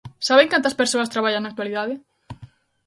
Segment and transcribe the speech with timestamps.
[0.27, 1.93] ¿Saben cantas persoas traballan na actualidade?